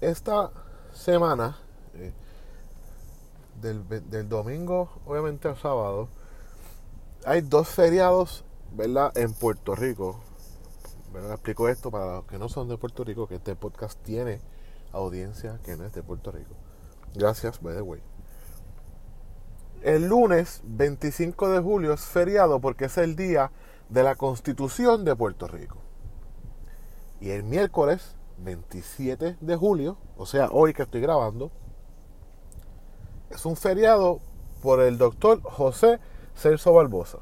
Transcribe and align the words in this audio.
esta 0.00 0.50
semana, 0.92 1.56
eh, 1.94 2.12
del, 3.60 4.28
domingo 4.28 4.90
obviamente 5.06 5.48
al 5.48 5.56
sábado, 5.56 6.08
hay 7.24 7.40
dos 7.40 7.68
feriados, 7.68 8.44
¿verdad? 8.72 9.16
En 9.16 9.32
Puerto 9.32 9.74
Rico. 9.74 10.20
¿verdad? 11.12 11.32
Explico 11.32 11.68
esto 11.68 11.90
para 11.90 12.16
los 12.16 12.24
que 12.26 12.38
no 12.38 12.48
son 12.48 12.68
de 12.68 12.76
Puerto 12.76 13.04
Rico, 13.04 13.26
que 13.26 13.36
este 13.36 13.56
podcast 13.56 13.98
tiene 14.02 14.40
audiencia 14.92 15.58
que 15.64 15.76
no 15.76 15.84
es 15.84 15.92
de 15.94 16.02
Puerto 16.02 16.30
Rico. 16.30 16.54
Gracias, 17.14 17.60
by 17.62 17.74
the 17.74 17.82
way. 17.82 18.02
El 19.82 20.08
lunes 20.08 20.60
25 20.64 21.48
de 21.50 21.60
julio 21.60 21.92
es 21.92 22.00
feriado 22.00 22.60
porque 22.60 22.86
es 22.86 22.98
el 22.98 23.16
día 23.16 23.50
de 23.88 24.02
la 24.02 24.16
Constitución 24.16 25.04
de 25.04 25.14
Puerto 25.16 25.46
Rico. 25.46 25.78
Y 27.20 27.30
el 27.30 27.44
miércoles 27.44 28.15
27 28.38 29.36
de 29.40 29.56
julio, 29.56 29.96
o 30.16 30.26
sea, 30.26 30.48
hoy 30.50 30.74
que 30.74 30.82
estoy 30.82 31.00
grabando, 31.00 31.50
es 33.30 33.44
un 33.44 33.56
feriado 33.56 34.20
por 34.62 34.80
el 34.80 34.98
doctor 34.98 35.40
José 35.42 35.98
Celso 36.34 36.72
Barbosa. 36.72 37.18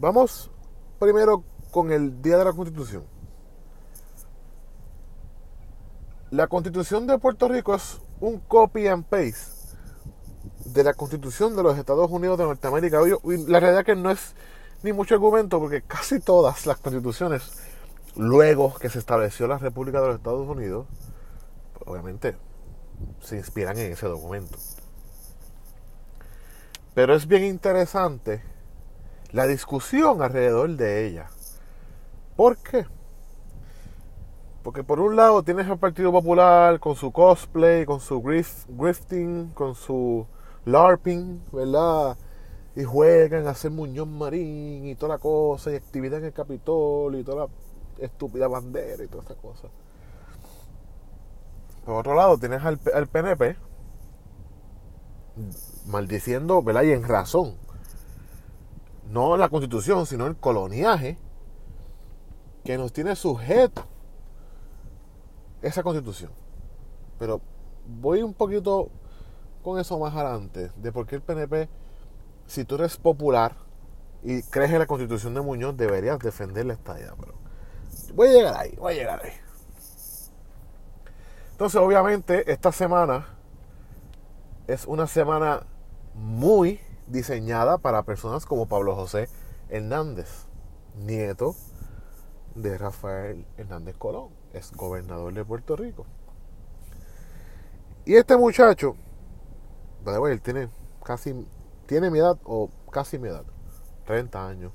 Vamos 0.00 0.50
primero 0.98 1.44
con 1.70 1.92
el 1.92 2.22
Día 2.22 2.38
de 2.38 2.44
la 2.44 2.52
Constitución. 2.52 3.04
La 6.30 6.46
Constitución 6.46 7.06
de 7.06 7.18
Puerto 7.18 7.48
Rico 7.48 7.74
es 7.74 8.00
un 8.20 8.38
copy 8.38 8.86
and 8.86 9.04
paste 9.04 9.58
de 10.64 10.84
la 10.84 10.94
Constitución 10.94 11.56
de 11.56 11.62
los 11.62 11.78
Estados 11.78 12.10
Unidos 12.10 12.38
de 12.38 12.44
Norteamérica. 12.44 13.00
La 13.46 13.60
realidad 13.60 13.80
es 13.80 13.86
que 13.86 13.96
no 13.96 14.10
es 14.10 14.34
ni 14.82 14.92
mucho 14.92 15.14
argumento 15.14 15.58
porque 15.58 15.82
casi 15.82 16.20
todas 16.20 16.66
las 16.66 16.78
constituciones, 16.78 17.50
luego 18.18 18.74
que 18.74 18.90
se 18.90 18.98
estableció 18.98 19.46
la 19.46 19.58
República 19.58 20.00
de 20.00 20.08
los 20.08 20.16
Estados 20.16 20.46
Unidos, 20.46 20.86
obviamente 21.86 22.36
se 23.20 23.36
inspiran 23.36 23.78
en 23.78 23.92
ese 23.92 24.06
documento. 24.08 24.58
Pero 26.94 27.14
es 27.14 27.28
bien 27.28 27.44
interesante 27.44 28.42
la 29.30 29.46
discusión 29.46 30.20
alrededor 30.20 30.70
de 30.70 31.06
ella. 31.06 31.30
¿Por 32.34 32.56
qué? 32.58 32.86
Porque 34.64 34.82
por 34.82 34.98
un 34.98 35.14
lado 35.14 35.44
tienes 35.44 35.68
al 35.68 35.78
Partido 35.78 36.10
Popular 36.10 36.80
con 36.80 36.96
su 36.96 37.12
cosplay, 37.12 37.86
con 37.86 38.00
su 38.00 38.20
grifting, 38.20 39.50
con 39.54 39.76
su 39.76 40.26
LARPing, 40.64 41.40
¿verdad? 41.52 42.18
Y 42.74 42.82
juegan 42.82 43.46
a 43.46 43.50
hacer 43.50 43.70
Muñoz 43.70 44.08
Marín 44.08 44.86
y 44.86 44.96
toda 44.96 45.14
la 45.14 45.18
cosa, 45.18 45.70
y 45.70 45.76
actividad 45.76 46.18
en 46.18 46.26
el 46.26 46.32
Capitolio 46.32 47.20
y 47.20 47.24
toda 47.24 47.46
la 47.46 47.48
estúpida 47.98 48.48
bandera 48.48 49.02
y 49.02 49.08
toda 49.08 49.24
esa 49.24 49.34
cosa. 49.34 49.68
Por 51.84 51.96
otro 51.96 52.14
lado 52.14 52.38
tienes 52.38 52.62
al, 52.64 52.78
al 52.94 53.06
PNP 53.06 53.56
maldiciendo, 55.86 56.62
¿verdad? 56.62 56.82
Y 56.82 56.92
en 56.92 57.04
razón. 57.04 57.56
No 59.10 59.36
la 59.36 59.48
constitución, 59.48 60.04
sino 60.04 60.26
el 60.26 60.36
coloniaje 60.36 61.18
que 62.64 62.76
nos 62.76 62.92
tiene 62.92 63.16
sujeto 63.16 63.84
esa 65.62 65.82
constitución. 65.82 66.30
Pero 67.18 67.40
voy 67.86 68.22
un 68.22 68.34
poquito 68.34 68.90
con 69.62 69.80
eso 69.80 69.98
más 69.98 70.14
adelante, 70.14 70.70
de 70.76 70.92
por 70.92 71.06
qué 71.06 71.16
el 71.16 71.22
PNP, 71.22 71.68
si 72.46 72.64
tú 72.64 72.76
eres 72.76 72.96
popular 72.96 73.56
y 74.22 74.42
crees 74.42 74.70
en 74.72 74.78
la 74.78 74.86
constitución 74.86 75.34
de 75.34 75.40
Muñoz, 75.40 75.76
deberías 75.76 76.18
defender 76.18 76.66
la 76.66 76.74
estadía. 76.74 77.14
Pero 77.18 77.34
voy 78.14 78.28
a 78.28 78.32
llegar 78.32 78.56
ahí, 78.56 78.74
voy 78.76 78.92
a 78.92 78.96
llegar 78.96 79.20
ahí. 79.24 79.32
Entonces, 81.52 81.80
obviamente, 81.80 82.50
esta 82.52 82.70
semana 82.72 83.26
es 84.66 84.86
una 84.86 85.06
semana 85.06 85.66
muy 86.14 86.80
diseñada 87.06 87.78
para 87.78 88.02
personas 88.02 88.46
como 88.46 88.66
Pablo 88.66 88.94
José 88.94 89.28
Hernández, 89.68 90.46
nieto 90.96 91.54
de 92.54 92.76
Rafael 92.76 93.46
Hernández 93.56 93.96
Colón, 93.96 94.28
es 94.52 94.72
gobernador 94.72 95.32
de 95.32 95.44
Puerto 95.44 95.76
Rico. 95.76 96.06
Y 98.04 98.14
este 98.16 98.36
muchacho, 98.36 98.96
él 100.06 100.40
tiene 100.40 100.70
casi, 101.04 101.46
tiene 101.86 102.10
mi 102.10 102.18
edad 102.18 102.38
o 102.44 102.70
casi 102.90 103.18
mi 103.18 103.28
edad, 103.28 103.44
30 104.06 104.46
años. 104.48 104.72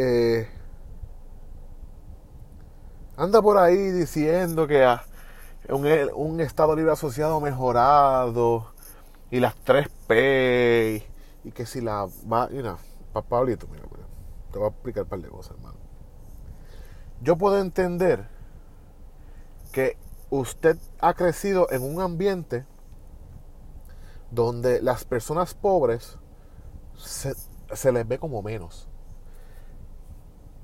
Eh, 0.00 0.48
anda 3.16 3.42
por 3.42 3.58
ahí 3.58 3.90
diciendo 3.90 4.68
que 4.68 4.86
un, 5.70 5.86
un 6.14 6.40
Estado 6.40 6.76
Libre 6.76 6.92
Asociado 6.92 7.40
mejorado 7.40 8.72
y 9.32 9.40
las 9.40 9.56
3P 9.64 11.02
y, 11.42 11.50
que 11.50 11.66
si 11.66 11.80
la 11.80 12.06
va, 12.32 12.46
mira, 12.48 12.76
Pablito, 13.28 13.66
mira, 13.66 13.82
te 14.52 14.58
voy 14.60 14.68
a 14.68 14.70
explicar 14.70 15.02
un 15.02 15.08
par 15.08 15.18
de 15.18 15.28
cosas, 15.30 15.56
hermano. 15.56 15.78
Yo 17.20 17.36
puedo 17.36 17.58
entender 17.58 18.28
que 19.72 19.96
usted 20.30 20.78
ha 21.00 21.14
crecido 21.14 21.66
en 21.72 21.82
un 21.82 22.00
ambiente 22.00 22.64
donde 24.30 24.80
las 24.80 25.04
personas 25.04 25.54
pobres 25.54 26.18
se, 26.96 27.34
les 27.92 28.06
ve 28.06 28.18
como 28.20 28.42
menos. 28.42 28.87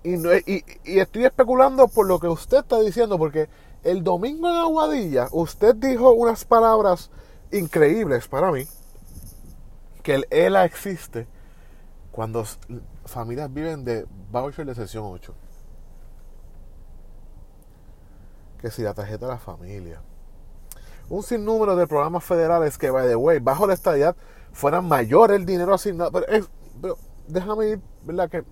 Y, 0.05 0.17
y, 0.17 0.65
y, 0.85 0.99
estoy 1.01 1.25
especulando 1.25 1.89
por 1.89 2.07
lo 2.07 2.21
que 2.21 2.29
usted 2.29 2.59
está 2.59 2.79
diciendo, 2.79 3.19
porque 3.19 3.49
el 3.83 4.05
domingo 4.05 4.51
en 4.51 4.57
Aguadilla 4.57 5.29
usted 5.33 5.75
dijo 5.75 6.13
unas 6.13 6.45
palabras 6.45 7.11
increíbles 7.51 8.29
para 8.29 8.53
mí, 8.53 8.67
que 10.03 10.15
el 10.15 10.27
ELA 10.31 10.67
existe 10.67 11.27
cuando 12.13 12.45
familias 13.07 13.53
viven 13.53 13.85
de 13.85 14.07
voucher 14.31 14.67
de 14.67 14.75
sesión 14.75 15.05
8. 15.07 15.35
Que 18.61 18.71
si 18.71 18.83
la 18.83 18.95
tarjeta 18.95 19.27
de 19.27 19.33
la 19.33 19.39
familia. 19.39 20.03
Un 21.09 21.23
sinnúmero 21.23 21.77
de 21.77 21.87
programas 21.87 22.25
federales 22.25 22.79
que, 22.79 22.91
by 22.91 23.09
the 23.09 23.17
way, 23.17 23.39
bajo 23.39 23.67
la 23.67 23.75
estadidad 23.75 24.17
fueran 24.53 24.87
mayor 24.87 25.33
el 25.33 25.45
dinero 25.45 25.75
asignado. 25.75 26.13
Pero, 26.13 26.47
pero 26.81 26.99
déjame 27.27 27.69
ir, 27.69 27.81
¿verdad? 28.05 28.31
Que 28.31 28.45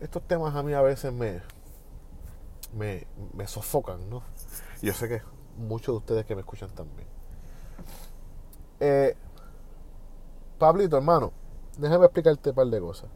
estos 0.00 0.22
temas 0.26 0.54
a 0.54 0.62
mí 0.62 0.72
a 0.72 0.82
veces 0.82 1.12
me, 1.12 1.42
me, 2.74 3.06
me 3.34 3.46
sofocan, 3.46 4.08
¿no? 4.08 4.22
Yo 4.82 4.92
sé 4.92 5.08
que 5.08 5.22
muchos 5.56 5.94
de 5.94 5.98
ustedes 5.98 6.26
que 6.26 6.34
me 6.34 6.40
escuchan 6.40 6.70
también. 6.70 7.06
Eh, 8.80 9.16
Pablito, 10.58 10.96
hermano, 10.96 11.32
déjame 11.78 12.06
explicarte 12.06 12.50
un 12.50 12.56
par 12.56 12.66
de 12.66 12.80
cosas. 12.80 13.10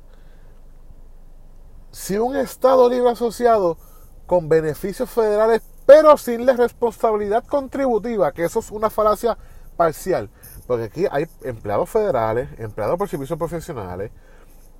Si 1.90 2.16
un 2.18 2.36
Estado 2.36 2.88
libre 2.88 3.10
asociado 3.10 3.78
con 4.26 4.48
beneficios 4.48 5.08
federales, 5.10 5.62
pero 5.86 6.16
sin 6.16 6.46
la 6.46 6.54
responsabilidad 6.54 7.44
contributiva, 7.44 8.32
que 8.32 8.44
eso 8.44 8.60
es 8.60 8.70
una 8.70 8.90
falacia 8.90 9.36
parcial, 9.76 10.30
porque 10.66 10.84
aquí 10.84 11.06
hay 11.10 11.26
empleados 11.42 11.90
federales, 11.90 12.48
empleados 12.58 12.98
por 12.98 13.08
servicios 13.08 13.38
profesionales, 13.38 14.10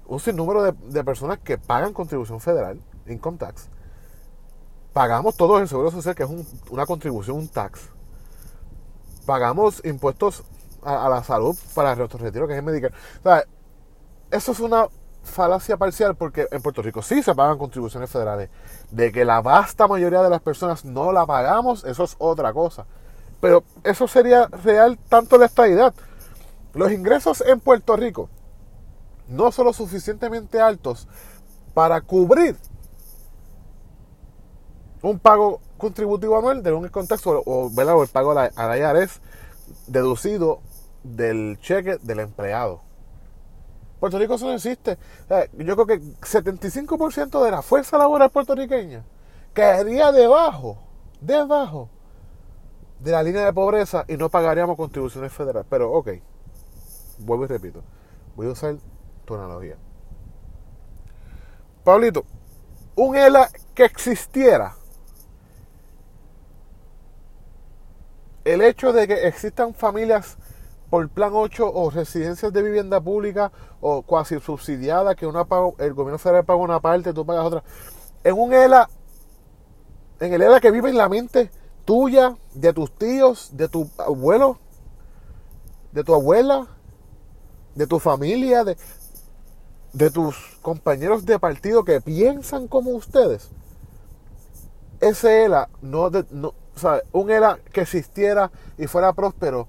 un 0.06 0.20
sinnúmero 0.20 0.72
de, 0.72 1.04
personas 1.04 1.38
que 1.38 1.59
pagan 1.59 1.92
contribución 1.92 2.41
federal, 2.41 2.81
income 3.06 3.38
tax. 3.38 3.69
Pagamos 4.92 5.37
todos 5.37 5.60
el 5.60 5.69
seguro 5.69 5.91
social, 5.91 6.15
que 6.15 6.22
es 6.22 6.31
una 6.70 6.87
contribución, 6.87 7.37
un 7.37 7.48
tax. 7.48 7.88
Pagamos 9.26 9.84
impuestos 9.84 10.44
a, 10.82 11.09
la 11.09 11.25
salud 11.25 11.56
para 11.75 11.93
el 11.93 12.09
retiro, 12.09 12.47
que 12.47 12.53
es 12.53 12.59
el 12.59 12.64
Medicare. 12.64 12.94
eso 14.31 14.53
es 14.53 14.60
una 14.60 14.87
falacia 15.25 15.78
parcial 15.78 16.14
porque 16.14 16.47
en 16.50 16.60
Puerto 16.60 16.82
Rico 16.82 17.00
sí 17.00 17.22
se 17.22 17.34
pagan 17.34 17.59
contribuciones 17.59 18.10
federales. 18.10 18.50
De 18.90 19.11
que 19.11 19.25
la 19.25 19.40
vasta 19.40 19.88
mayoría 19.88 20.23
de 20.23 20.31
las 20.31 20.43
personas 20.43 20.84
no 20.84 21.12
la 21.12 21.26
pagamos, 21.26 21.84
eso 21.84 22.05
es 22.05 22.14
otra 22.19 22.52
cosa. 22.52 22.87
Pero 23.40 23.64
eso 23.82 24.06
sería 24.06 24.46
real 24.46 24.99
tanto 25.08 25.38
la 25.38 25.46
estadidad. 25.46 25.94
Los 26.75 26.93
ingresos 26.93 27.40
en 27.40 27.58
Puerto 27.61 27.96
Rico 27.96 28.29
no 29.34 29.52
son 29.52 29.66
lo 29.66 29.72
suficientemente 29.72 30.60
altos 30.60 31.08
para 31.75 32.00
cubrir 32.00 32.56
un 35.02 35.19
pago 35.19 35.60
contributivo 35.76 36.38
anual 36.38 36.62
de 36.62 36.72
un 36.72 36.88
contexto 36.88 37.42
o, 37.44 37.66
o 37.66 38.02
el 38.02 38.08
pago 38.08 38.32
a 38.32 38.50
la 38.54 38.78
IRS 38.78 39.20
deducido 39.86 40.60
del 41.02 41.58
cheque 41.60 41.98
del 42.02 42.20
empleado. 42.20 42.81
Puerto 44.00 44.19
Rico 44.19 44.34
eso 44.34 44.46
no 44.46 44.52
existe. 44.52 44.98
yo 45.58 45.76
creo 45.76 45.86
que 45.86 46.00
75% 46.00 47.42
de 47.42 47.50
la 47.50 47.62
fuerza 47.62 47.96
laboral 47.98 48.31
puertorriqueña 48.31 49.04
caería 49.52 50.12
debajo, 50.12 50.78
debajo 51.20 51.88
de 52.98 53.12
la 53.12 53.22
línea 53.22 53.44
de 53.44 53.52
pobreza 53.52 54.04
y 54.08 54.16
no 54.16 54.28
pagaríamos 54.28 54.76
contribuciones 54.76 55.32
federales. 55.32 55.66
Pero, 55.70 55.92
ok, 55.92 56.10
vuelvo 57.19 57.44
y 57.44 57.48
repito, 57.48 57.82
voy 58.36 58.48
a 58.48 58.50
usar 58.50 58.76
tu 59.25 59.35
analogía. 59.35 59.76
Pablito, 61.82 62.25
un 62.97 63.17
ELA 63.17 63.50
que 63.75 63.85
existiera, 63.85 64.75
el 68.44 68.62
hecho 68.62 68.93
de 68.93 69.06
que 69.06 69.26
existan 69.26 69.75
familias 69.75 70.37
por 70.91 71.09
plan 71.09 71.32
8 71.35 71.73
o 71.75 71.91
residencias 71.91 72.53
de 72.53 72.62
vivienda 72.62 73.00
pública 73.00 73.50
o 73.81 74.03
cuasi 74.03 74.38
subsidiada 74.38 75.15
que 75.15 75.27
una 75.27 75.47
el 75.79 75.94
gobierno 75.94 76.19
federal 76.19 76.44
paga 76.44 76.61
una 76.61 76.81
parte, 76.81 77.12
tú 77.12 77.27
pagas 77.27 77.44
otra. 77.44 77.65
En 78.23 78.38
un 78.38 78.53
ELA, 78.53 78.88
en 80.20 80.32
el 80.32 80.43
ELA 80.43 80.61
que 80.61 80.70
vive 80.70 80.91
en 80.91 80.97
la 80.97 81.09
mente 81.09 81.50
tuya, 81.85 82.37
de 82.55 82.73
tus 82.73 82.97
tíos, 82.97 83.50
de 83.56 83.69
tu 83.69 83.91
abuelo, 83.99 84.59
de 85.93 86.05
tu 86.05 86.15
abuela, 86.15 86.67
de 87.75 87.87
tu 87.87 87.99
familia, 87.99 88.65
de, 88.65 88.77
de 89.94 90.11
tus 90.11 90.37
compañeros 90.61 91.25
de 91.25 91.38
partido 91.38 91.85
que 91.85 92.00
piensan 92.00 92.69
como 92.69 92.91
ustedes. 92.91 93.50
Ese 95.00 95.44
ELA, 95.44 95.69
no, 95.81 96.11
no 96.31 96.49
o 96.49 96.79
sea, 96.79 97.00
un 97.12 97.31
ELA 97.31 97.58
que 97.73 97.82
existiera 97.82 98.50
y 98.76 98.87
fuera 98.87 99.12
próspero, 99.12 99.69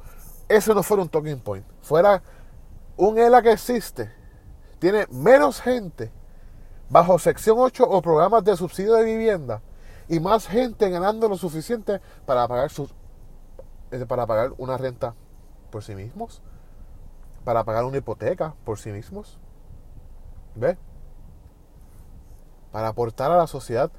eso 0.50 0.74
no 0.74 0.83
fuera 0.83 1.04
un 1.04 1.10
talking 1.10 1.39
point. 1.39 1.66
Fuera 1.81 2.22
un 2.98 3.18
ELA 3.18 3.42
que 3.42 3.51
existe, 3.51 4.12
tiene 4.80 5.06
menos 5.12 5.62
gente 5.62 6.12
bajo 6.89 7.19
sección 7.19 7.57
8 7.60 7.83
o 7.88 8.01
programas 8.01 8.44
de 8.44 8.57
subsidio 8.57 8.95
de 8.95 9.06
vivienda 9.06 9.62
y 10.07 10.19
más 10.19 10.48
gente 10.48 10.89
ganando 10.89 11.30
lo 11.30 11.38
suficiente 11.38 12.01
para 12.25 12.48
pagar 12.48 12.69
sus 12.72 12.94
eh, 13.92 14.06
para 14.07 14.25
pagar 14.25 14.54
una 14.57 14.77
renta 14.77 15.13
por 15.72 15.83
sí 15.83 15.94
mismos, 15.94 16.42
para 17.44 17.63
pagar 17.63 17.86
una 17.86 17.98
hipoteca 17.98 18.56
por 18.63 18.80
sí 18.80 18.92
mismos. 18.92 19.39
¿Ve? 20.56 20.78
Para 22.72 22.90
aportar 22.90 23.31
a 23.31 23.38
la 23.38 23.48
sociedad 23.48 23.92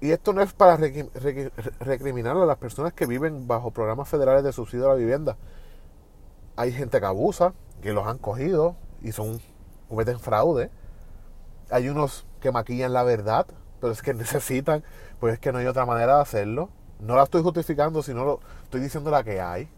y 0.00 0.12
esto 0.12 0.32
no 0.32 0.42
es 0.42 0.52
para 0.52 0.76
recriminar 0.76 2.36
a 2.36 2.46
las 2.46 2.58
personas 2.58 2.92
que 2.92 3.06
viven 3.06 3.48
bajo 3.48 3.72
programas 3.72 4.08
federales 4.08 4.44
de 4.44 4.52
subsidio 4.52 4.86
a 4.86 4.90
la 4.90 4.94
vivienda. 4.94 5.36
Hay 6.56 6.72
gente 6.72 7.00
que 7.00 7.06
abusa, 7.06 7.52
que 7.82 7.92
los 7.92 8.06
han 8.06 8.18
cogido 8.18 8.76
y 9.02 9.10
son 9.10 9.40
cometen 9.88 10.20
fraude. 10.20 10.70
Hay 11.70 11.88
unos 11.88 12.26
que 12.40 12.52
maquillan 12.52 12.92
la 12.92 13.02
verdad, 13.02 13.46
pero 13.80 13.92
es 13.92 14.00
que 14.00 14.14
necesitan, 14.14 14.84
pues 15.18 15.34
es 15.34 15.40
que 15.40 15.50
no 15.50 15.58
hay 15.58 15.66
otra 15.66 15.84
manera 15.84 16.16
de 16.16 16.22
hacerlo. 16.22 16.70
No 17.00 17.16
la 17.16 17.24
estoy 17.24 17.42
justificando, 17.42 18.02
sino 18.02 18.24
lo, 18.24 18.40
estoy 18.62 18.80
diciendo 18.80 19.10
la 19.10 19.24
que 19.24 19.40
hay. 19.40 19.68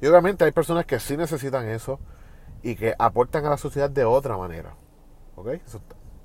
Y 0.00 0.06
obviamente 0.06 0.44
hay 0.44 0.52
personas 0.52 0.86
que 0.86 0.98
sí 1.00 1.18
necesitan 1.18 1.66
eso 1.66 1.98
y 2.62 2.76
que 2.76 2.94
aportan 2.98 3.44
a 3.46 3.50
la 3.50 3.56
sociedad 3.56 3.90
de 3.90 4.04
otra 4.04 4.36
manera. 4.36 4.74
¿Ok? 5.36 5.48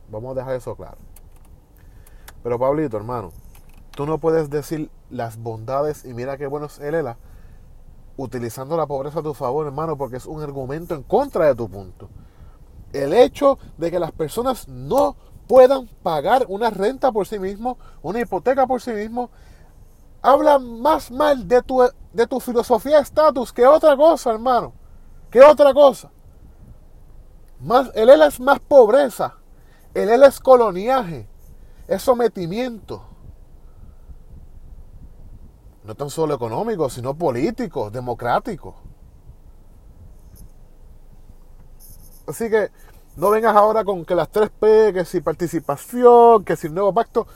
vamos 0.10 0.36
a 0.36 0.40
dejar 0.40 0.56
eso 0.56 0.76
claro. 0.76 0.98
Pero 2.44 2.60
Pablito, 2.60 2.98
hermano, 2.98 3.32
tú 3.92 4.06
no 4.06 4.18
puedes 4.18 4.50
decir 4.50 4.92
las 5.10 5.38
bondades 5.38 6.06
y 6.06 6.14
mira 6.14 6.38
qué 6.38 6.48
bueno 6.48 6.68
es 6.68 6.80
el 6.80 6.96
ELA 6.96 7.18
utilizando 8.18 8.78
la 8.78 8.86
pobreza 8.86 9.20
a 9.20 9.24
tu 9.24 9.34
favor, 9.34 9.66
hermano, 9.66 9.98
porque 9.98 10.18
es 10.18 10.26
un 10.26 10.42
argumento 10.42 10.94
en 10.94 11.04
contra 11.04 11.46
de 11.46 11.56
tu 11.56 11.70
punto. 11.70 12.10
El 12.92 13.14
hecho 13.14 13.58
de 13.78 13.90
que 13.90 14.00
las 14.00 14.12
personas 14.12 14.68
no 14.68 15.16
puedan 15.48 15.88
pagar 16.04 16.46
una 16.48 16.70
renta 16.70 17.12
por 17.12 17.28
sí 17.28 17.40
mismos, 17.40 17.78
una 18.02 18.20
hipoteca 18.20 18.68
por 18.68 18.82
sí 18.82 18.92
mismos, 18.92 19.30
habla 20.22 20.60
más 20.60 21.12
mal 21.12 21.48
de 21.48 21.62
tu, 21.64 21.82
de 22.14 22.28
tu 22.28 22.40
filosofía 22.40 22.98
de 22.98 23.04
estatus 23.04 23.52
que 23.52 23.66
otra 23.66 23.98
cosa, 23.98 24.32
hermano. 24.32 24.74
Que 25.32 25.42
otra 25.42 25.74
cosa. 25.74 26.12
El 27.94 28.10
ELA 28.10 28.28
es 28.28 28.40
más 28.40 28.60
pobreza. 28.60 29.36
El 29.94 30.10
ELA 30.10 30.28
es 30.28 30.40
coloniaje 30.40 31.28
es 31.88 32.02
sometimiento. 32.02 33.04
No 35.84 35.96
tan 35.96 36.10
solo 36.10 36.34
económico, 36.34 36.90
sino 36.90 37.14
político, 37.14 37.92
democrático. 37.92 38.76
Así 42.26 42.50
que 42.50 42.72
no 43.18 43.30
vengas 43.32 43.56
ahora 43.56 43.84
con 43.84 44.06
que 44.06 44.16
las 44.16 44.32
3P, 44.32 44.94
que 44.94 45.04
si 45.06 45.20
participación, 45.20 46.46
que 46.46 46.56
si 46.56 46.70
nuevo 46.70 46.94
pacto. 46.94 47.28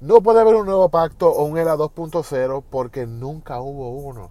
No 0.00 0.20
puede 0.20 0.40
haber 0.40 0.54
un 0.54 0.66
nuevo 0.66 0.88
pacto 0.88 1.28
o 1.28 1.44
un 1.44 1.58
ERA 1.58 1.74
2.0 1.74 2.62
porque 2.70 3.06
nunca 3.06 3.60
hubo 3.60 3.90
uno. 3.90 4.30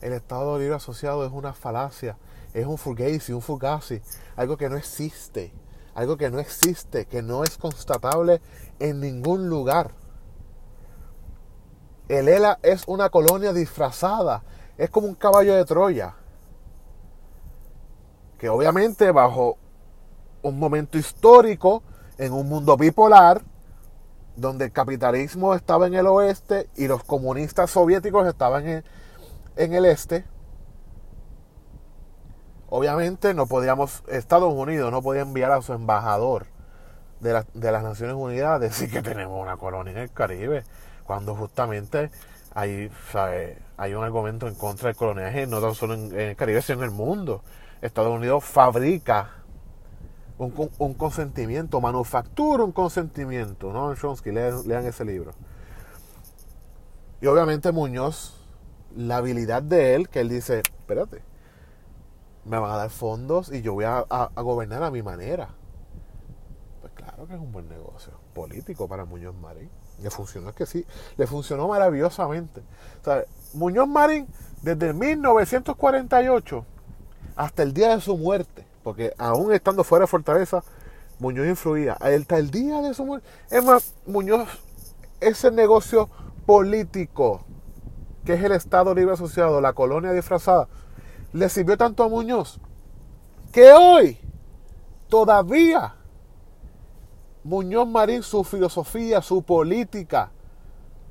El 0.00 0.12
Estado 0.12 0.58
Libre 0.58 0.74
Asociado 0.74 1.24
es 1.24 1.32
una 1.32 1.52
falacia, 1.52 2.18
es 2.56 2.66
un 2.66 2.78
fugazi, 2.78 3.32
un 3.34 3.42
fugazi, 3.42 4.00
algo 4.34 4.56
que 4.56 4.70
no 4.70 4.76
existe. 4.76 5.52
Algo 5.94 6.16
que 6.16 6.30
no 6.30 6.38
existe, 6.40 7.06
que 7.06 7.22
no 7.22 7.42
es 7.42 7.56
constatable 7.56 8.40
en 8.78 9.00
ningún 9.00 9.48
lugar. 9.48 9.92
El 12.08 12.28
ELA 12.28 12.58
es 12.62 12.84
una 12.86 13.08
colonia 13.08 13.52
disfrazada, 13.52 14.42
es 14.76 14.90
como 14.90 15.06
un 15.06 15.14
caballo 15.14 15.54
de 15.54 15.64
Troya, 15.64 16.14
que 18.38 18.48
obviamente 18.50 19.10
bajo 19.10 19.56
un 20.42 20.58
momento 20.58 20.98
histórico, 20.98 21.82
en 22.18 22.32
un 22.32 22.48
mundo 22.48 22.76
bipolar, 22.76 23.42
donde 24.36 24.66
el 24.66 24.72
capitalismo 24.72 25.54
estaba 25.54 25.86
en 25.86 25.94
el 25.94 26.06
oeste 26.06 26.68
y 26.76 26.88
los 26.88 27.04
comunistas 27.04 27.70
soviéticos 27.70 28.26
estaban 28.26 28.66
en, 28.66 28.84
en 29.56 29.72
el 29.72 29.86
este, 29.86 30.26
Obviamente 32.68 33.32
no 33.32 33.46
podíamos, 33.46 34.02
Estados 34.08 34.52
Unidos 34.52 34.90
no 34.90 35.02
podía 35.02 35.22
enviar 35.22 35.52
a 35.52 35.62
su 35.62 35.72
embajador 35.72 36.46
de, 37.20 37.32
las 37.32 37.82
Naciones 37.82 38.16
Unidas 38.16 38.56
a 38.56 38.58
decir 38.58 38.90
que 38.90 39.02
tenemos 39.02 39.40
una 39.40 39.56
colonia 39.56 39.92
en 39.92 39.98
el 39.98 40.12
Caribe, 40.12 40.64
cuando 41.04 41.34
justamente 41.34 42.10
hay, 42.54 42.90
hay 43.76 43.94
un 43.94 44.02
argumento 44.02 44.48
en 44.48 44.54
contra 44.54 44.88
del 44.88 44.96
coloniaje 44.96 45.46
no 45.46 45.60
tan 45.60 45.74
solo 45.74 45.94
en, 45.94 46.18
el 46.18 46.36
Caribe, 46.36 46.60
sino 46.60 46.78
en 46.78 46.84
el 46.84 46.90
mundo. 46.90 47.42
Estados 47.80 48.12
Unidos 48.12 48.44
fabrica 48.44 49.30
un, 50.38 50.94
consentimiento, 50.94 51.80
manufactura 51.80 52.64
un 52.64 52.72
consentimiento, 52.72 53.72
¿no? 53.72 53.94
Chomsky, 53.94 54.32
lean, 54.32 54.66
lean 54.66 54.84
ese 54.86 55.04
libro. 55.04 55.32
Y 57.20 57.26
obviamente 57.26 57.70
Muñoz, 57.70 58.34
la 58.94 59.18
habilidad 59.18 59.62
de 59.62 59.94
él, 59.94 60.08
que 60.08 60.20
él 60.20 60.28
dice, 60.28 60.58
espérate, 60.58 61.22
me 62.46 62.58
van 62.58 62.70
a 62.70 62.76
dar 62.76 62.90
fondos 62.90 63.52
y 63.52 63.62
yo 63.62 63.74
voy 63.74 63.84
a, 63.84 64.04
gobernar 64.36 64.82
a 64.82 64.90
mi 64.90 65.02
manera. 65.02 65.48
Pues 66.80 66.92
claro 66.94 67.26
que 67.26 67.34
es 67.34 67.40
un 67.40 67.52
buen 67.52 67.68
negocio 67.68 68.12
político 68.34 68.88
para 68.88 69.04
Muñoz 69.04 69.34
Marín. 69.34 69.70
Le 70.00 70.10
funcionó, 70.10 70.54
que 70.54 70.66
sí, 70.66 70.84
le 71.16 71.26
funcionó 71.26 71.68
maravillosamente. 71.68 72.62
Muñoz 73.54 73.88
Marín, 73.88 74.28
desde 74.62 74.92
1948 74.92 76.64
hasta 77.34 77.62
el 77.62 77.74
día 77.74 77.94
de 77.94 78.00
su 78.00 78.16
muerte, 78.16 78.66
porque 78.82 79.12
aún 79.18 79.52
estando 79.52 79.84
fuera 79.84 80.04
de 80.04 80.06
Fortaleza, 80.06 80.62
Muñoz 81.18 81.46
influía. 81.46 81.94
Hasta 81.94 82.38
el 82.38 82.50
día 82.50 82.80
de 82.82 82.94
su 82.94 83.04
muerte. 83.04 83.26
Es 83.50 83.64
más, 83.64 83.94
Muñoz, 84.06 84.48
ese 85.20 85.50
negocio 85.50 86.08
político 86.44 87.44
que 88.24 88.34
es 88.34 88.42
el 88.42 88.52
Estado 88.52 88.94
Libre 88.94 89.14
Asociado, 89.14 89.60
la 89.60 89.72
colonia 89.72 90.12
disfrazada, 90.12 90.68
le 91.36 91.50
sirvió 91.50 91.76
tanto 91.76 92.02
a 92.02 92.08
Muñoz 92.08 92.58
que 93.52 93.70
hoy 93.72 94.18
todavía 95.08 95.94
Muñoz 97.44 97.86
Marín, 97.86 98.22
su 98.22 98.42
filosofía, 98.42 99.22
su 99.22 99.42
política, 99.42 100.32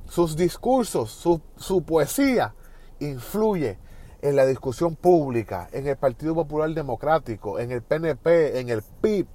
sus 0.09 0.35
discursos, 0.35 1.11
su, 1.11 1.83
poesía, 1.83 2.53
influye 2.99 3.77
en 4.21 4.35
la 4.35 4.45
discusión 4.45 4.95
pública, 4.95 5.69
en 5.71 5.87
el 5.87 5.95
Partido 5.95 6.33
Popular 6.33 6.71
Democrático, 6.71 7.57
en 7.59 7.71
el 7.71 7.83
PNP, 7.83 8.59
en 8.59 8.69
el 8.69 8.81
PIB, 8.81 9.27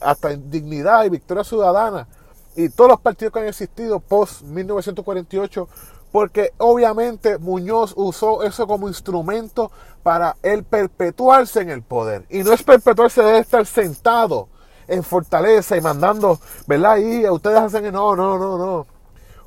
hasta 0.00 0.30
en 0.30 0.48
Dignidad 0.50 1.04
y 1.04 1.08
Victoria 1.08 1.42
Ciudadana 1.42 2.06
y 2.54 2.68
todos 2.68 2.90
los 2.90 3.00
partidos 3.00 3.32
que 3.32 3.40
han 3.40 3.48
existido 3.48 3.98
post 3.98 4.42
1948 4.42 5.68
porque 6.14 6.52
obviamente 6.58 7.38
Muñoz 7.38 7.92
usó 7.96 8.44
eso 8.44 8.68
como 8.68 8.86
instrumento 8.86 9.72
para 10.04 10.36
él 10.42 10.62
perpetuarse 10.62 11.62
en 11.62 11.70
el 11.70 11.82
poder. 11.82 12.26
Y 12.28 12.44
no 12.44 12.52
es 12.52 12.62
perpetuarse 12.62 13.22
de 13.22 13.38
estar 13.38 13.66
sentado 13.66 14.48
en 14.86 15.02
fortaleza 15.02 15.76
y 15.76 15.80
mandando, 15.80 16.38
¿verdad? 16.68 16.98
Y 16.98 17.26
ustedes 17.26 17.58
hacen, 17.58 17.90
no, 17.90 18.14
no, 18.14 18.38
no, 18.38 18.58
no. 18.58 18.86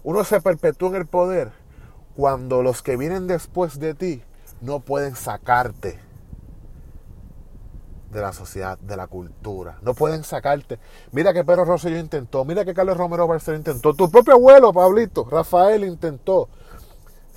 Uno 0.03 0.23
se 0.23 0.41
perpetúa 0.41 0.89
en 0.89 0.95
el 0.95 1.05
poder 1.05 1.51
cuando 2.15 2.63
los 2.63 2.81
que 2.81 2.97
vienen 2.97 3.27
después 3.27 3.79
de 3.79 3.93
ti 3.93 4.23
no 4.59 4.79
pueden 4.79 5.15
sacarte 5.15 5.99
de 8.11 8.21
la 8.21 8.33
sociedad, 8.33 8.79
de 8.79 8.97
la 8.97 9.05
cultura. 9.05 9.77
No 9.83 9.93
pueden 9.93 10.23
sacarte. 10.23 10.79
Mira 11.11 11.33
que 11.33 11.43
Pedro 11.43 11.65
Rosselló 11.65 11.99
intentó, 11.99 12.43
mira 12.45 12.65
que 12.65 12.73
Carlos 12.73 12.97
Romero 12.97 13.27
Barceló 13.27 13.57
intentó, 13.57 13.93
tu 13.93 14.09
propio 14.09 14.33
abuelo, 14.33 14.73
Pablito, 14.73 15.25
Rafael 15.29 15.83
intentó. 15.83 16.49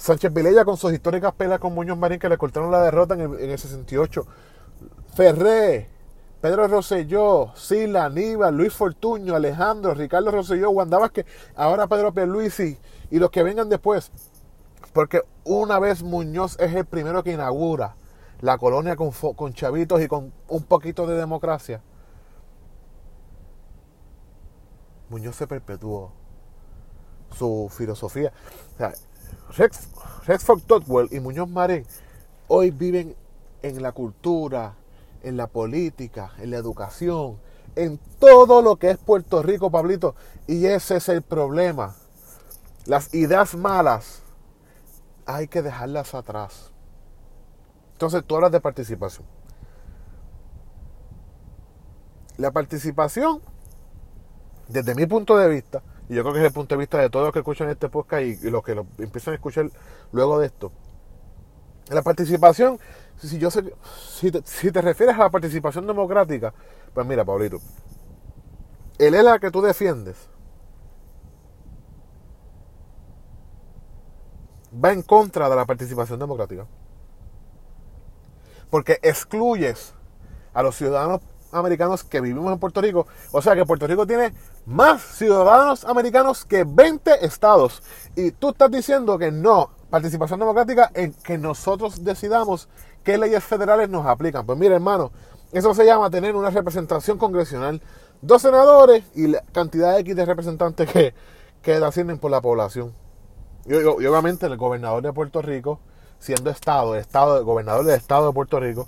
Sánchez 0.00 0.33
Vilella 0.33 0.64
con 0.64 0.78
sus 0.78 0.95
históricas 0.95 1.35
peleas 1.35 1.61
con 1.61 1.75
Muñoz 1.75 1.99
Marín 1.99 2.19
que 2.19 2.30
le 2.30 2.38
cortaron 2.38 2.71
la 2.71 2.80
derrota 2.80 3.12
en 3.12 3.21
el, 3.21 3.59
68. 3.59 4.26
Ferré, 5.14 5.90
Pedro 6.40 6.66
Rosselló, 6.69 7.52
Sila, 7.54 8.07
Aníbal, 8.07 8.57
Luis 8.57 8.73
Fortuño, 8.73 9.35
Alejandro, 9.35 9.92
Ricardo 9.92 10.30
Rosselló, 10.30 10.71
Wanda 10.71 10.99
ahora 11.54 11.87
Pedro 11.87 12.14
Pierluisi 12.14 12.78
y 13.11 13.19
los 13.19 13.30
que 13.30 13.42
vengan 13.42 13.69
después. 13.69 14.11
Porque 14.95 15.21
una 15.45 15.78
vez 15.78 16.02
Muñoz 16.02 16.59
es 16.59 16.75
el 16.75 16.87
primero 16.87 17.23
que 17.23 17.33
inaugura 17.33 17.95
la 18.40 18.57
colonia 18.57 18.97
con, 18.97 19.11
con 19.11 19.52
chavitos 19.52 20.00
y 20.00 20.09
con 20.09 20.33
un 20.49 20.62
poquito 20.62 21.07
de 21.07 21.16
democracia. 21.16 21.83
Muñoz 25.11 25.37
se 25.37 25.47
perpetuó 25.47 26.11
su 27.37 27.71
filosofía. 27.71 28.33
O 28.75 28.78
sea, 28.78 28.95
Rexford 30.26 30.62
Totwell 30.62 31.08
y 31.10 31.20
Muñoz 31.20 31.49
Marín 31.49 31.84
hoy 32.49 32.70
viven 32.70 33.14
en 33.62 33.82
la 33.82 33.92
cultura, 33.92 34.75
en 35.22 35.37
la 35.37 35.46
política, 35.46 36.32
en 36.38 36.50
la 36.50 36.56
educación, 36.56 37.38
en 37.76 37.99
todo 38.18 38.62
lo 38.62 38.76
que 38.76 38.90
es 38.90 38.99
Puerto 38.99 39.42
Rico, 39.42 39.70
Pablito. 39.70 40.14
Y 40.46 40.66
ese 40.66 40.96
es 40.96 41.08
el 41.08 41.22
problema. 41.22 41.94
Las 42.87 43.14
ideas 43.14 43.54
malas 43.54 44.22
hay 45.26 45.46
que 45.46 45.62
dejarlas 45.62 46.14
atrás. 46.14 46.72
Entonces 47.92 48.25
tú 48.25 48.34
hablas 48.34 48.52
de 48.52 48.60
participación. 48.60 49.26
La 52.37 52.50
participación, 52.50 53.40
desde 54.68 54.94
mi 54.94 55.06
punto 55.06 55.37
de 55.37 55.49
vista, 55.49 55.82
y 56.11 56.14
yo 56.17 56.23
creo 56.23 56.35
que 56.35 56.40
es 56.40 56.47
el 56.47 56.52
punto 56.52 56.75
de 56.75 56.81
vista 56.81 56.99
de 56.99 57.09
todos 57.09 57.26
los 57.26 57.33
que 57.33 57.38
escuchan 57.38 57.71
este 57.71 57.88
podcast 57.88 58.25
y, 58.25 58.50
los 58.50 58.64
que 58.64 58.75
lo 58.75 58.85
empiezan 58.99 59.31
a 59.31 59.35
escuchar 59.37 59.71
luego 60.11 60.40
de 60.40 60.47
esto, 60.47 60.73
la 61.88 62.02
participación, 62.02 62.81
si, 63.17 63.38
yo 63.38 63.49
sé, 63.49 63.73
si, 64.09 64.33
te, 64.33 64.43
si 64.45 64.73
te 64.73 64.83
refieres 64.83 65.14
a 65.14 65.21
la 65.21 65.31
participación 65.31 65.87
democrática, 65.87 66.52
pues 66.93 67.07
mira, 67.07 67.25
Pablito, 67.25 67.61
el 68.99 69.14
ELA 69.14 69.38
que 69.38 69.52
tú 69.52 69.62
defiendes 69.62 70.29
va 74.85 74.90
en 74.90 75.02
contra 75.02 75.49
de 75.49 75.55
la 75.55 75.64
participación 75.64 76.19
democrática. 76.19 76.67
Porque 78.69 78.99
excluyes 79.02 79.95
a 80.55 80.64
los 80.64 80.75
ciudadanos 80.75 81.21
americanos 81.52 82.04
que 82.04 82.21
vivimos 82.21 82.52
en 82.52 82.59
Puerto 82.59 82.80
Rico. 82.80 83.07
O 83.33 83.42
sea 83.42 83.54
que 83.54 83.64
Puerto 83.64 83.87
Rico 83.87 84.07
tiene 84.07 84.33
más 84.66 85.02
ciudadanos 85.02 85.85
americanos 85.85 86.45
que 86.45 86.64
20 86.64 87.25
estados. 87.25 87.83
Y 88.16 88.33
tú 88.33 88.50
estás 88.50 88.71
diciendo 88.71 89.19
que 89.19 89.30
no, 89.30 89.71
participación 89.90 90.40
democrática 90.40 90.90
en 90.95 91.12
que 91.12 91.38
nosotros 91.38 92.04
decidamos 92.04 92.69
qué 93.04 93.19
leyes 93.19 93.42
federales 93.45 93.88
nos 93.88 94.07
aplican. 94.07 94.47
Pues 94.47 94.59
mire 94.59 94.75
hermano, 94.75 95.11
eso 95.52 95.75
se 95.75 95.85
llama 95.85 96.11
tener 96.11 96.37
una 96.37 96.50
representación 96.50 97.19
congresional, 97.19 97.83
dos 98.23 98.42
senadores 98.42 99.04
y 99.14 99.28
la 99.28 99.42
cantidad 99.52 99.99
X 99.99 100.14
de 100.14 100.25
representantes 100.25 100.90
que, 100.90 101.14
que 101.62 101.75
ascienden 101.75 102.19
por 102.19 102.30
la 102.30 102.40
población. 102.40 102.95
Y, 103.66 103.75
obviamente 103.75 104.47
el 104.47 104.57
gobernador 104.57 105.02
de 105.02 105.12
Puerto 105.12 105.42
Rico, 105.42 105.80
siendo 106.19 106.50
estado, 106.50 106.97
estado, 106.97 107.45
gobernador 107.45 107.85
del 107.85 107.97
estado 107.97 108.28
de 108.28 108.33
Puerto 108.33 108.61
Rico, 108.61 108.87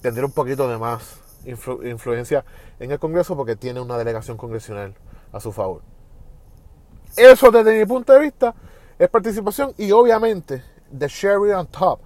tendría 0.00 0.26
un 0.26 0.32
poquito 0.32 0.68
de 0.68 0.78
más 0.78 1.18
influencia 1.44 2.44
en 2.78 2.90
el 2.90 2.98
Congreso 2.98 3.36
porque 3.36 3.56
tiene 3.56 3.80
una 3.80 3.98
delegación 3.98 4.36
congresional 4.36 4.94
a 5.32 5.40
su 5.40 5.52
favor. 5.52 5.82
Eso 7.16 7.50
desde 7.50 7.78
mi 7.78 7.84
punto 7.84 8.12
de 8.12 8.20
vista 8.20 8.54
es 8.98 9.08
participación 9.08 9.74
y 9.76 9.90
obviamente 9.92 10.62
the 10.96 11.08
cherry 11.08 11.52
on 11.52 11.66
top 11.66 12.00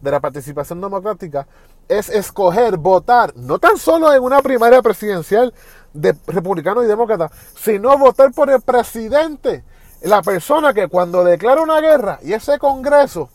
de 0.00 0.10
la 0.10 0.20
participación 0.20 0.80
democrática 0.80 1.46
es 1.88 2.08
escoger, 2.08 2.76
votar, 2.76 3.34
no 3.36 3.58
tan 3.58 3.76
solo 3.76 4.12
en 4.12 4.22
una 4.22 4.42
primaria 4.42 4.82
presidencial 4.82 5.52
de 5.92 6.14
republicanos 6.26 6.84
y 6.84 6.88
demócratas, 6.88 7.30
sino 7.56 7.96
votar 7.96 8.32
por 8.32 8.50
el 8.50 8.60
presidente 8.60 9.64
la 10.02 10.22
persona 10.22 10.74
que 10.74 10.88
cuando 10.88 11.24
declara 11.24 11.62
una 11.62 11.80
guerra 11.80 12.18
y 12.22 12.32
ese 12.32 12.58
Congreso 12.58 13.30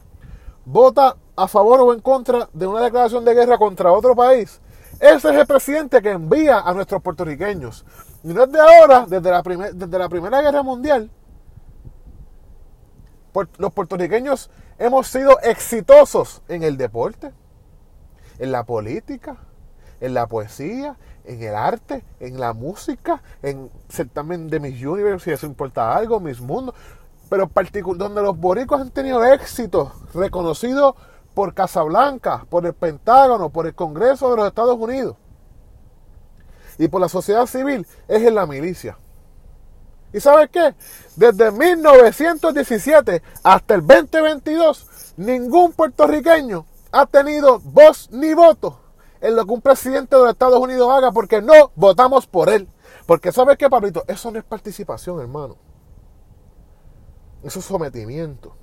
vota 0.66 1.16
a 1.36 1.48
favor 1.48 1.80
o 1.82 1.94
en 1.94 2.02
contra 2.02 2.50
de 2.54 2.68
una 2.68 2.82
declaración 2.82 3.26
de 3.26 3.34
guerra 3.34 3.58
contra 3.58 3.92
otro 3.92 4.16
país, 4.16 4.60
ese 5.02 5.30
es 5.30 5.36
el 5.36 5.48
presidente 5.48 6.00
que 6.00 6.12
envía 6.12 6.60
a 6.60 6.74
nuestros 6.76 7.02
puertorriqueños. 7.02 7.84
Y 8.24 8.28
no 8.28 8.44
es 8.44 8.52
de 8.52 8.60
ahora, 8.60 9.06
desde 9.08 9.32
la, 9.32 9.42
desde 9.42 10.00
la 10.00 10.08
Primera 10.08 10.42
Guerra 10.42 10.62
Mundial, 10.62 11.10
los 13.58 13.74
puertorriqueños 13.74 14.52
hemos 14.78 15.08
sido 15.08 15.40
exitosos 15.42 16.44
en 16.48 16.62
el 16.62 16.78
deporte, 16.78 17.32
en 18.38 18.52
la 18.52 18.64
política, 18.64 19.38
en 20.02 20.14
la 20.14 20.28
poesía, 20.28 20.98
en 21.26 21.42
el 21.42 21.56
arte, 21.56 22.04
en 22.20 22.40
la 22.40 22.54
música, 22.54 23.24
en 23.42 23.72
certamen 23.90 24.50
de 24.50 24.60
Miss 24.60 24.84
Universe, 24.84 25.26
si 25.26 25.32
eso 25.32 25.48
importa 25.48 25.96
algo, 25.96 26.20
Miss 26.20 26.40
Mundo, 26.42 26.76
pero 27.28 27.50
donde 27.96 28.22
los 28.22 28.38
boricos 28.38 28.80
han 28.80 28.92
tenido 28.92 29.24
éxito 29.24 29.94
reconocido 30.14 30.96
por 31.34 31.54
Casablanca, 31.54 32.46
por 32.50 32.66
el 32.66 32.74
Pentágono, 32.74 33.50
por 33.50 33.68
el 33.68 33.76
Congreso 33.76 34.30
de 34.32 34.38
los 34.38 34.48
Estados 34.48 34.78
Unidos 34.78 35.16
y 36.78 36.88
por 36.88 37.02
la 37.02 37.10
sociedad 37.10 37.46
civil, 37.46 37.86
es 38.08 38.24
en 38.24 38.36
la 38.36 38.46
milicia. 38.46 38.98
¿Y 40.14 40.20
sabes 40.20 40.50
qué? 40.50 40.76
Desde 41.16 41.52
1917 41.52 43.22
hasta 43.44 43.76
el 43.76 43.86
2022, 43.86 45.14
ningún 45.18 45.74
puertorriqueño 45.74 46.66
ha 46.92 47.06
tenido 47.06 47.60
voz 47.60 48.10
ni 48.12 48.34
voto 48.34 48.80
en 49.22 49.36
lo 49.36 49.46
que 49.46 49.54
un 49.54 49.62
presidente 49.62 50.16
de 50.16 50.24
los 50.24 50.32
Estados 50.32 50.60
Unidos 50.60 50.90
haga 50.92 51.12
porque 51.12 51.42
no 51.42 51.72
votamos 51.76 52.28
por 52.28 52.50
él. 52.50 52.68
Porque 53.06 53.32
¿sabes 53.32 53.58
qué, 53.58 53.70
Pablito? 53.70 54.04
Eso 54.08 54.32
no 54.32 54.40
es 54.40 54.44
participación, 54.44 55.20
hermano. 55.22 55.56
Eso 57.44 57.60
es 57.60 57.66
sometimiento. 57.66 58.56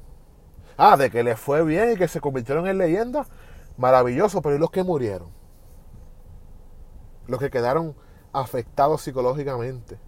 Ah, 0.79 0.97
de 0.97 1.11
que 1.11 1.23
les 1.23 1.39
fue 1.39 1.63
bien 1.65 1.93
y 1.93 1.97
que 1.97 2.09
se 2.09 2.21
convirtieron 2.21 2.67
en 2.67 2.79
leyenda. 2.79 3.27
Maravilloso, 3.77 4.41
pero 4.41 4.57
¿y 4.57 4.59
los 4.59 4.71
que 4.71 4.83
murieron? 4.83 5.29
Los 7.27 7.39
que 7.39 7.51
quedaron 7.51 7.95
afectados 8.33 9.03
psicológicamente. 9.03 9.99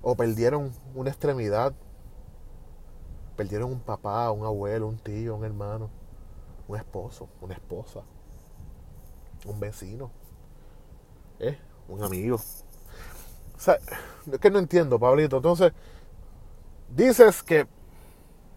O 0.00 0.16
perdieron 0.16 0.72
una 0.94 1.10
extremidad. 1.10 1.74
Perdieron 3.36 3.72
un 3.72 3.80
papá, 3.80 4.30
un 4.30 4.46
abuelo, 4.46 4.86
un 4.86 4.98
tío, 4.98 5.36
un 5.36 5.44
hermano, 5.44 5.90
un 6.66 6.76
esposo, 6.78 7.28
una 7.42 7.52
esposa 7.52 8.02
un 9.44 9.60
vecino, 9.60 10.10
¿eh? 11.38 11.58
un 11.88 12.02
amigo. 12.02 12.36
O 12.36 13.60
sea, 13.60 13.78
es 14.30 14.38
que 14.38 14.50
no 14.50 14.58
entiendo, 14.58 14.98
Pablito. 14.98 15.36
Entonces, 15.36 15.72
dices 16.94 17.42
que 17.42 17.66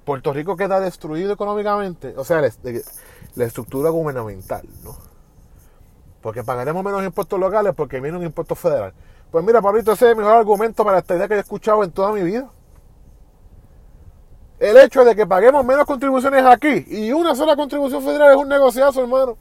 Puerto 0.06 0.34
Rico 0.34 0.58
queda 0.58 0.80
destruido 0.80 1.34
económicamente, 1.34 2.14
o 2.18 2.24
sea, 2.24 2.42
la, 2.42 3.46
estructura 3.46 3.90
gubernamental, 3.90 4.68
¿no? 4.84 4.98
Porque 6.22 6.44
pagaremos 6.44 6.84
menos 6.84 7.04
impuestos 7.04 7.40
locales 7.40 7.74
porque 7.76 8.00
viene 8.00 8.18
un 8.18 8.24
impuesto 8.24 8.56
federal. 8.56 8.94
Pues 9.32 9.46
mira, 9.46 9.62
Pablito, 9.62 9.92
ese 9.94 10.06
es 10.06 10.12
el 10.12 10.18
mejor 10.18 10.34
argumento 10.34 10.84
para 10.84 11.00
esta 11.00 11.16
idea 11.16 11.28
que 11.28 11.36
he 11.36 11.40
escuchado 11.40 11.84
en 11.84 11.92
toda 11.92 12.12
mi 12.12 12.22
vida. 12.22 12.50
El 14.60 14.78
hecho 14.78 15.04
de 15.04 15.16
que 15.16 15.26
paguemos 15.26 15.66
menos 15.66 15.86
contribuciones 15.86 16.46
aquí 16.46 16.86
y 16.88 17.12
una 17.12 17.34
sola 17.36 17.56
contribución 17.56 18.04
federal 18.04 18.32
es 18.32 18.38
un 18.38 18.50
negociazo, 18.50 19.02
hermano. 19.02 19.38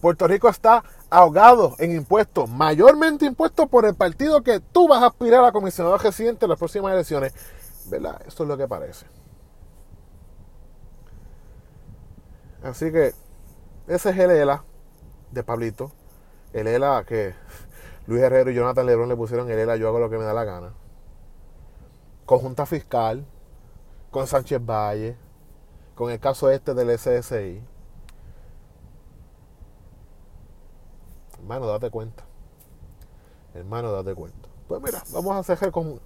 Puerto 0.00 0.26
Rico 0.26 0.48
está 0.48 0.82
ahogado 1.10 1.74
en 1.78 1.92
impuestos, 1.92 2.48
mayormente 2.48 3.26
impuestos 3.26 3.68
por 3.68 3.84
el 3.84 3.94
partido 3.94 4.42
que 4.42 4.60
tú 4.60 4.88
vas 4.88 5.02
a 5.02 5.06
aspirar 5.06 5.44
a 5.44 5.52
comisionado 5.52 5.98
residente 5.98 6.44
en 6.44 6.50
las 6.50 6.58
próximas 6.58 6.92
elecciones. 6.92 7.34
¿Verdad? 7.88 8.20
Esto 8.26 8.42
es 8.42 8.48
lo 8.48 8.56
que 8.56 8.68
parece. 8.68 9.06
Así 12.62 12.90
que 12.90 13.14
ese 13.86 14.10
es 14.10 14.18
el 14.18 14.30
ELA 14.30 14.64
de 15.30 15.42
Pablito. 15.42 15.92
El 16.52 16.66
ELA 16.66 17.04
que 17.04 17.34
Luis 18.06 18.22
Herrero 18.22 18.50
y 18.50 18.54
Jonathan 18.54 18.86
Lebrón 18.86 19.08
le 19.08 19.16
pusieron 19.16 19.50
el 19.50 19.58
ELA, 19.58 19.76
yo 19.76 19.88
hago 19.88 19.98
lo 19.98 20.10
que 20.10 20.18
me 20.18 20.24
da 20.24 20.32
la 20.32 20.44
gana. 20.44 20.72
Conjunta 22.26 22.66
fiscal, 22.66 23.24
con 24.10 24.26
Sánchez 24.26 24.60
Valle, 24.64 25.16
con 25.94 26.10
el 26.10 26.20
caso 26.20 26.50
este 26.50 26.74
del 26.74 26.98
SSI 26.98 27.62
Hermano, 31.38 31.66
date 31.66 31.90
cuenta. 31.90 32.24
Hermano, 33.54 33.90
date 33.92 34.14
cuenta. 34.14 34.48
Pues 34.66 34.82
mira, 34.82 35.02
vamos 35.12 35.34
a 35.34 35.42
cerrar 35.42 35.72
con 35.72 35.98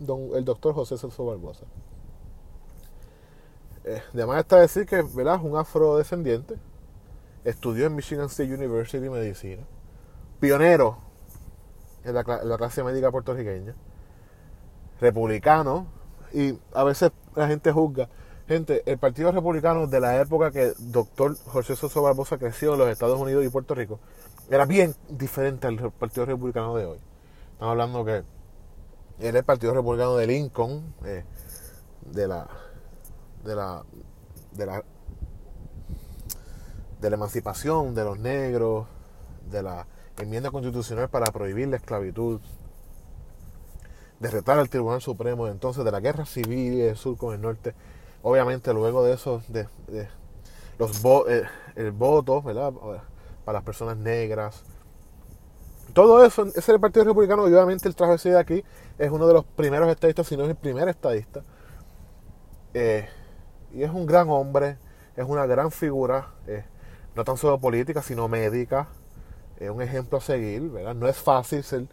el 0.00 0.44
doctor 0.44 0.74
José 0.74 0.98
Celso 0.98 1.24
Barbosa. 1.24 1.64
Eh, 3.84 4.02
además 4.14 4.40
está 4.40 4.58
decir 4.58 4.86
que 4.86 5.02
¿verdad? 5.02 5.40
un 5.42 5.56
afrodescendiente. 5.56 6.56
Estudió 7.44 7.86
en 7.86 7.94
Michigan 7.94 8.26
State 8.26 8.54
University 8.54 9.08
Medicina. 9.08 9.62
Pionero 10.40 10.98
en 12.04 12.14
la, 12.14 12.24
clase 12.24 12.82
médica 12.82 13.10
puertorriqueña. 13.10 13.74
Republicano. 15.00 15.86
Y 16.32 16.58
a 16.72 16.84
veces 16.84 17.12
la 17.36 17.46
gente 17.46 17.70
juzga. 17.72 18.08
Gente, 18.48 18.82
el 18.86 18.98
Partido 18.98 19.32
Republicano 19.32 19.86
de 19.86 20.00
la 20.00 20.20
época 20.20 20.50
que 20.50 20.72
doctor 20.78 21.36
José 21.46 21.76
Sosa 21.76 22.00
Barbosa 22.00 22.36
creció 22.36 22.74
en 22.74 22.78
los 22.78 22.88
Estados 22.88 23.18
Unidos 23.18 23.44
y 23.44 23.48
Puerto 23.48 23.74
Rico 23.74 24.00
era 24.50 24.66
bien 24.66 24.94
diferente 25.08 25.66
al 25.66 25.92
Partido 25.92 26.26
Republicano 26.26 26.76
de 26.76 26.86
hoy. 26.86 26.98
Estamos 27.52 27.72
hablando 27.72 28.04
que 28.04 28.24
era 29.18 29.38
el 29.38 29.44
Partido 29.44 29.74
Republicano 29.74 30.16
de 30.16 30.26
Lincoln, 30.26 30.94
eh, 31.04 31.24
de 32.02 32.28
la 32.28 32.48
de 33.44 33.54
la 33.54 33.84
de 34.52 34.66
la 34.66 34.84
de 37.00 37.10
la 37.10 37.16
emancipación 37.16 37.94
de 37.94 38.04
los 38.04 38.18
negros, 38.18 38.86
de 39.50 39.62
la 39.62 39.86
enmienda 40.18 40.50
constitucional 40.50 41.08
para 41.08 41.26
prohibir 41.26 41.68
la 41.68 41.76
esclavitud, 41.76 42.40
de 44.20 44.30
retar 44.30 44.58
al 44.58 44.70
Tribunal 44.70 45.02
Supremo, 45.02 45.48
entonces 45.48 45.84
de 45.84 45.92
la 45.92 46.00
guerra 46.00 46.24
civil 46.24 46.78
del 46.78 46.96
sur 46.96 47.16
con 47.16 47.34
el 47.34 47.40
norte. 47.40 47.74
Obviamente 48.22 48.72
luego 48.72 49.04
de 49.04 49.12
eso, 49.12 49.42
de, 49.48 49.68
los 50.78 51.04
eh, 51.28 51.44
el 51.76 51.92
voto, 51.92 52.40
¿verdad? 52.40 52.72
Para 53.44 53.58
las 53.58 53.64
personas 53.64 53.98
negras. 53.98 54.62
Todo 55.92 56.24
eso, 56.24 56.46
ese 56.46 56.58
es 56.58 56.68
el 56.70 56.80
Partido 56.80 57.04
Republicano 57.04 57.46
y 57.48 57.52
obviamente 57.52 57.86
el 57.86 57.94
traje 57.94 58.30
de 58.30 58.38
aquí 58.38 58.64
es 58.98 59.10
uno 59.10 59.26
de 59.26 59.34
los 59.34 59.44
primeros 59.44 59.88
estadistas, 59.88 60.26
si 60.26 60.36
no 60.36 60.44
es 60.44 60.50
el 60.50 60.56
primer 60.56 60.88
estadista. 60.88 61.42
Eh, 62.74 63.08
y 63.72 63.82
es 63.82 63.90
un 63.90 64.06
gran 64.06 64.28
hombre, 64.30 64.78
es 65.16 65.24
una 65.24 65.46
gran 65.46 65.70
figura, 65.70 66.28
eh, 66.46 66.64
no 67.14 67.24
tan 67.24 67.36
solo 67.36 67.58
política, 67.58 68.02
sino 68.02 68.28
médica. 68.28 68.88
Es 69.58 69.70
un 69.70 69.82
ejemplo 69.82 70.18
a 70.18 70.20
seguir, 70.20 70.62
¿verdad? 70.62 70.94
No 70.94 71.08
es 71.08 71.16
fácil 71.16 71.62
ser 71.62 71.86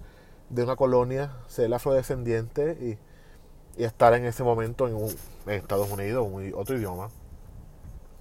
de 0.50 0.63
una 0.63 0.75
colonia, 0.75 1.38
ser 1.48 1.74
afrodescendiente 1.74 2.77
y, 2.81 3.81
y 3.81 3.84
estar 3.84 4.13
en 4.13 4.25
ese 4.25 4.43
momento 4.43 4.88
en, 4.88 5.51
Estados 5.51 5.89
Unidos, 5.89 6.27
un, 6.29 6.53
otro 6.55 6.77
idioma, 6.77 7.10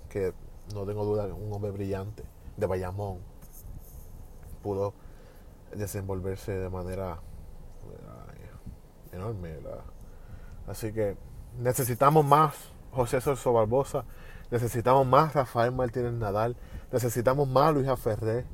que 0.09 0.33
no 0.75 0.87
tengo 0.87 1.05
duda, 1.05 1.27
un 1.27 1.53
hombre 1.53 1.71
brillante 1.71 2.23
de 2.57 2.67
Bayamón 2.67 3.19
pudo 4.63 4.95
desenvolverse 5.75 6.53
de 6.53 6.69
manera 6.69 7.21
enorme. 9.13 9.59
Así 10.67 10.93
que 10.93 11.17
necesitamos 11.59 12.25
más 12.25 12.55
José 12.93 13.21
Sorso 13.21 13.53
Barbosa, 13.53 14.05
necesitamos 14.51 15.07
más 15.07 15.35
Rafael 15.35 15.73
Martínez 15.73 16.13
Nadal, 16.13 16.57
necesitamos 16.93 17.49
más 17.49 17.75
Luisa 17.75 17.97
Ferré, 17.97 18.45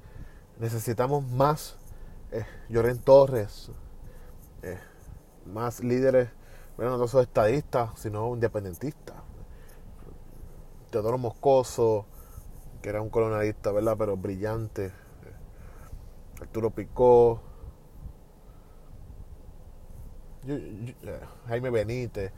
necesitamos 0.59 1.27
más 1.31 1.77
eh, 2.33 2.45
Torres, 3.05 3.71
eh, 4.63 4.79
más 5.47 5.81
líderes, 5.81 6.29
bueno, 6.77 6.99
no 6.99 7.09
solo 7.09 7.23
estadistas, 7.23 7.91
sino 7.97 8.35
independentistas. 8.35 9.17
Teodoro 10.91 11.19
Moscoso, 11.19 12.07
que 12.83 12.91
era 12.91 13.01
un 13.01 13.11
colonialista, 13.11 13.73
¿verdad? 13.73 13.97
Pero 13.99 14.17
brillante. 14.17 14.93
Arturo 16.41 16.71
Picó. 16.71 17.41
Eh, 20.49 21.21
Jaime 21.49 21.71
Benítez. 21.71 22.33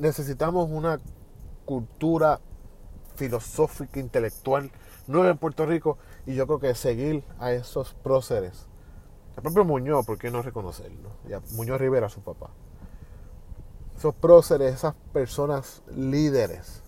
necesitamos 0.00 0.68
una 0.70 1.00
cultura 1.64 2.40
filosófica, 3.16 3.98
intelectual 3.98 4.70
nueva 5.06 5.30
en 5.30 5.38
Puerto 5.38 5.66
Rico 5.66 5.98
y 6.26 6.34
yo 6.34 6.46
creo 6.46 6.60
que 6.60 6.74
seguir 6.74 7.24
a 7.38 7.52
esos 7.52 7.94
próceres 7.94 8.68
el 9.38 9.42
propio 9.42 9.64
Muñoz, 9.64 10.04
¿por 10.04 10.18
qué 10.18 10.32
no 10.32 10.42
reconocerlo? 10.42 11.10
Ya, 11.28 11.40
Muñoz 11.52 11.80
Rivera, 11.80 12.08
su 12.08 12.20
papá. 12.22 12.50
Esos 13.96 14.12
próceres, 14.16 14.74
esas 14.74 14.96
personas 15.12 15.80
líderes, 15.94 16.82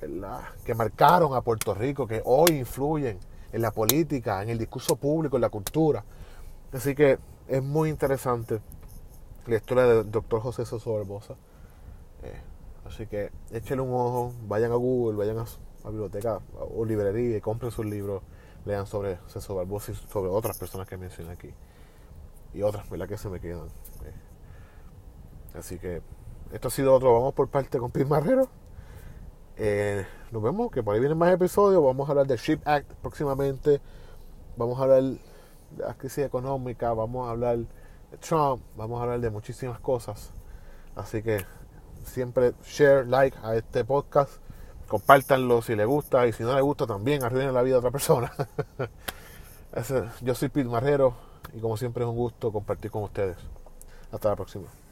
¿verdad? 0.00 0.40
Que 0.64 0.74
marcaron 0.74 1.36
a 1.36 1.42
Puerto 1.42 1.74
Rico, 1.74 2.08
que 2.08 2.22
hoy 2.24 2.58
influyen 2.58 3.20
en 3.52 3.62
la 3.62 3.70
política, 3.70 4.42
en 4.42 4.48
el 4.48 4.58
discurso 4.58 4.96
público, 4.96 5.36
en 5.36 5.42
la 5.42 5.48
cultura. 5.48 6.04
Así 6.72 6.96
que 6.96 7.20
es 7.46 7.62
muy 7.62 7.88
interesante 7.88 8.60
historia 9.54 9.84
del 9.84 10.10
doctor 10.10 10.40
José 10.40 10.66
Soso 10.66 10.94
Barbosa. 10.94 11.34
Eh, 12.22 12.40
así 12.84 13.06
que 13.06 13.30
échenle 13.52 13.82
un 13.82 13.92
ojo, 13.92 14.32
vayan 14.48 14.72
a 14.72 14.74
Google, 14.74 15.16
vayan 15.16 15.38
a, 15.38 15.44
la 15.84 15.90
biblioteca 15.90 16.40
o 16.74 16.84
librería 16.84 17.36
y 17.36 17.40
compren 17.40 17.70
sus 17.70 17.86
libros, 17.86 18.22
lean 18.64 18.86
sobre 18.86 19.18
Soso 19.28 19.54
Barbosa 19.54 19.92
y 19.92 19.94
sobre 19.94 20.30
otras 20.30 20.58
personas 20.58 20.88
que 20.88 20.96
mencioné 20.96 21.32
aquí 21.32 21.54
y 22.52 22.62
otras, 22.62 22.88
¿verdad? 22.90 23.08
Que 23.08 23.18
se 23.18 23.28
me 23.28 23.38
quedan. 23.38 23.68
Eh, 24.04 24.14
así 25.58 25.78
que 25.78 26.02
esto 26.52 26.68
ha 26.68 26.70
sido 26.70 26.94
otro. 26.94 27.12
Vamos 27.12 27.34
por 27.34 27.48
parte 27.48 27.78
con 27.78 27.90
Pete 27.90 28.06
Marrero. 28.06 28.48
Eh, 29.58 30.04
nos 30.32 30.42
vemos, 30.42 30.70
que 30.70 30.82
por 30.82 30.94
ahí 30.94 31.00
vienen 31.00 31.18
más 31.18 31.32
episodios. 31.32 31.82
Vamos 31.82 32.08
a 32.08 32.12
hablar 32.12 32.26
del 32.26 32.38
Ship 32.38 32.60
Act 32.64 32.90
próximamente. 33.02 33.80
Vamos 34.56 34.78
a 34.78 34.82
hablar 34.82 35.02
de 35.02 35.18
la 35.76 35.94
crisis 35.94 36.24
económica. 36.24 36.92
Vamos 36.92 37.28
a 37.28 37.32
hablar 37.32 37.58
Trump. 38.18 38.62
Vamos 38.76 39.00
a 39.00 39.04
hablar 39.04 39.20
de 39.20 39.30
muchísimas 39.30 39.80
cosas. 39.80 40.30
Así 40.94 41.22
que 41.22 41.44
siempre 42.04 42.54
share, 42.64 43.06
like 43.06 43.36
a 43.42 43.54
este 43.56 43.84
podcast. 43.84 44.40
Compártanlo 44.88 45.62
si 45.62 45.74
les 45.74 45.86
gusta 45.86 46.26
y 46.26 46.32
si 46.32 46.42
no 46.42 46.54
les 46.54 46.62
gusta 46.62 46.86
también 46.86 47.24
arruinen 47.24 47.52
la 47.52 47.62
vida 47.62 47.74
de 47.74 47.78
otra 47.78 47.90
persona. 47.90 48.32
Yo 50.22 50.34
soy 50.34 50.48
Pete 50.48 50.68
Marrero 50.68 51.14
y 51.52 51.60
como 51.60 51.76
siempre 51.76 52.04
es 52.04 52.08
un 52.08 52.16
gusto 52.16 52.52
compartir 52.52 52.90
con 52.90 53.02
ustedes. 53.02 53.36
Hasta 54.12 54.30
la 54.30 54.36
próxima. 54.36 54.85